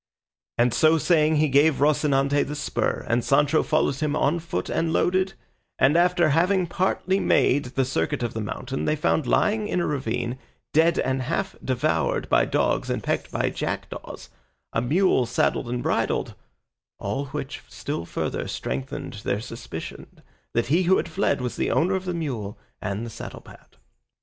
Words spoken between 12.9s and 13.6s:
pecked by